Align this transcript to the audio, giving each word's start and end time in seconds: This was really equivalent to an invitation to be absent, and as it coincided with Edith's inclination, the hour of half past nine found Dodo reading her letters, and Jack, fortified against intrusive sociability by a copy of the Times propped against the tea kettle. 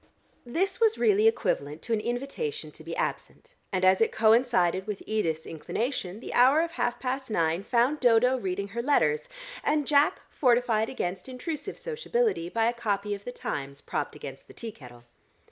This 0.47 0.79
was 0.79 0.97
really 0.97 1.27
equivalent 1.27 1.83
to 1.83 1.93
an 1.93 1.99
invitation 1.99 2.71
to 2.71 2.83
be 2.83 2.95
absent, 2.95 3.53
and 3.71 3.85
as 3.85 4.01
it 4.01 4.11
coincided 4.11 4.87
with 4.87 5.03
Edith's 5.05 5.45
inclination, 5.45 6.21
the 6.21 6.33
hour 6.33 6.61
of 6.61 6.71
half 6.71 6.99
past 6.99 7.29
nine 7.29 7.61
found 7.63 7.99
Dodo 7.99 8.35
reading 8.35 8.69
her 8.69 8.81
letters, 8.81 9.29
and 9.63 9.85
Jack, 9.85 10.19
fortified 10.31 10.89
against 10.89 11.29
intrusive 11.29 11.77
sociability 11.77 12.49
by 12.49 12.65
a 12.65 12.73
copy 12.73 13.13
of 13.13 13.25
the 13.25 13.31
Times 13.31 13.79
propped 13.79 14.15
against 14.15 14.47
the 14.47 14.55
tea 14.55 14.71
kettle. 14.71 15.03